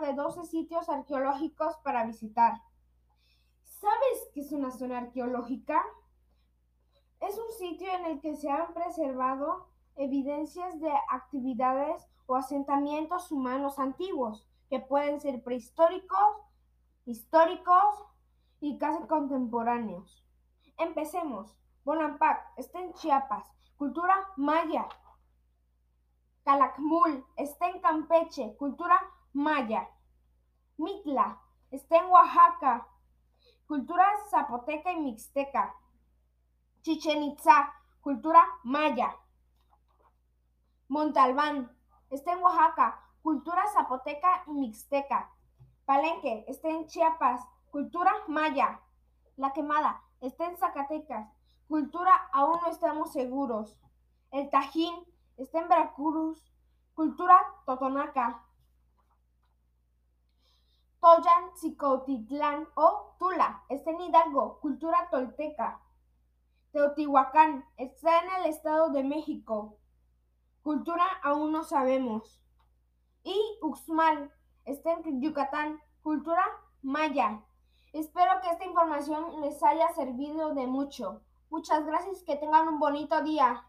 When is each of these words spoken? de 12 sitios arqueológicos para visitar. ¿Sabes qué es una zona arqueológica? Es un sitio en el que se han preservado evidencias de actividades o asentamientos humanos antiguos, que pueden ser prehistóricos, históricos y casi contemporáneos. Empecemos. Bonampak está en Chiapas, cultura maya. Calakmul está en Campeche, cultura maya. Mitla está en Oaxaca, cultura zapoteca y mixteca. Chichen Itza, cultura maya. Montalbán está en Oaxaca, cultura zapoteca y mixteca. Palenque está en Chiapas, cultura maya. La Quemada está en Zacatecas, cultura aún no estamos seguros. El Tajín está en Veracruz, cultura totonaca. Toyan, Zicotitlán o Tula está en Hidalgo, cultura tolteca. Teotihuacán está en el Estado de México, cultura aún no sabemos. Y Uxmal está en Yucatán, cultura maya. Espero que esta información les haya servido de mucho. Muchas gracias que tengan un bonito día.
de 0.00 0.14
12 0.14 0.44
sitios 0.46 0.88
arqueológicos 0.88 1.76
para 1.84 2.04
visitar. 2.04 2.54
¿Sabes 3.62 4.30
qué 4.32 4.40
es 4.40 4.52
una 4.52 4.70
zona 4.70 4.98
arqueológica? 4.98 5.82
Es 7.20 7.38
un 7.38 7.52
sitio 7.58 7.92
en 7.92 8.06
el 8.06 8.20
que 8.20 8.36
se 8.36 8.50
han 8.50 8.72
preservado 8.72 9.68
evidencias 9.96 10.80
de 10.80 10.92
actividades 11.10 12.08
o 12.26 12.36
asentamientos 12.36 13.30
humanos 13.30 13.78
antiguos, 13.78 14.46
que 14.68 14.80
pueden 14.80 15.20
ser 15.20 15.42
prehistóricos, 15.42 16.36
históricos 17.04 18.04
y 18.60 18.78
casi 18.78 19.06
contemporáneos. 19.06 20.24
Empecemos. 20.78 21.56
Bonampak 21.84 22.40
está 22.56 22.80
en 22.80 22.92
Chiapas, 22.94 23.52
cultura 23.76 24.14
maya. 24.36 24.88
Calakmul 26.44 27.24
está 27.36 27.68
en 27.68 27.80
Campeche, 27.80 28.56
cultura 28.56 29.00
maya. 29.32 29.88
Mitla 30.76 31.40
está 31.70 31.98
en 31.98 32.06
Oaxaca, 32.06 32.88
cultura 33.66 34.06
zapoteca 34.28 34.92
y 34.92 35.00
mixteca. 35.00 35.74
Chichen 36.82 37.22
Itza, 37.22 37.72
cultura 38.00 38.44
maya. 38.64 39.16
Montalbán 40.88 41.70
está 42.10 42.32
en 42.32 42.42
Oaxaca, 42.42 43.00
cultura 43.22 43.62
zapoteca 43.72 44.42
y 44.48 44.50
mixteca. 44.50 45.30
Palenque 45.84 46.44
está 46.48 46.68
en 46.68 46.86
Chiapas, 46.86 47.46
cultura 47.70 48.12
maya. 48.26 48.80
La 49.36 49.52
Quemada 49.52 50.02
está 50.20 50.46
en 50.46 50.56
Zacatecas, 50.56 51.32
cultura 51.68 52.14
aún 52.32 52.58
no 52.60 52.68
estamos 52.68 53.12
seguros. 53.12 53.78
El 54.32 54.50
Tajín 54.50 55.11
está 55.36 55.60
en 55.60 55.68
Veracruz, 55.68 56.52
cultura 56.94 57.40
totonaca. 57.66 58.44
Toyan, 61.00 61.56
Zicotitlán 61.56 62.68
o 62.74 63.16
Tula 63.18 63.64
está 63.68 63.90
en 63.90 64.00
Hidalgo, 64.00 64.60
cultura 64.60 65.08
tolteca. 65.10 65.80
Teotihuacán 66.72 67.64
está 67.76 68.20
en 68.20 68.30
el 68.40 68.46
Estado 68.50 68.90
de 68.90 69.02
México, 69.02 69.76
cultura 70.62 71.04
aún 71.22 71.52
no 71.52 71.64
sabemos. 71.64 72.40
Y 73.24 73.38
Uxmal 73.60 74.32
está 74.64 74.92
en 74.92 75.20
Yucatán, 75.20 75.80
cultura 76.02 76.44
maya. 76.82 77.42
Espero 77.92 78.40
que 78.40 78.50
esta 78.50 78.64
información 78.64 79.40
les 79.40 79.62
haya 79.62 79.92
servido 79.94 80.54
de 80.54 80.66
mucho. 80.66 81.20
Muchas 81.50 81.84
gracias 81.84 82.22
que 82.22 82.36
tengan 82.36 82.68
un 82.68 82.78
bonito 82.78 83.20
día. 83.22 83.66